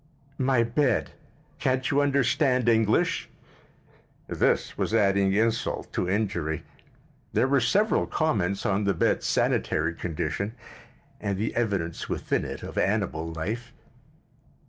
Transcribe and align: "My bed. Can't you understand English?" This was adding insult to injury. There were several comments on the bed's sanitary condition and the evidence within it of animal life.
"My 0.39 0.63
bed. 0.63 1.11
Can't 1.59 1.91
you 1.91 2.01
understand 2.01 2.67
English?" 2.67 3.29
This 4.25 4.75
was 4.75 4.95
adding 4.95 5.31
insult 5.31 5.93
to 5.93 6.09
injury. 6.09 6.63
There 7.33 7.47
were 7.47 7.59
several 7.61 8.07
comments 8.07 8.65
on 8.65 8.85
the 8.85 8.95
bed's 8.95 9.27
sanitary 9.27 9.93
condition 9.93 10.55
and 11.19 11.37
the 11.37 11.55
evidence 11.55 12.09
within 12.09 12.45
it 12.45 12.63
of 12.63 12.79
animal 12.79 13.31
life. 13.31 13.73